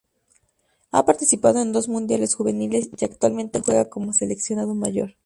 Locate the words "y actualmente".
2.97-3.61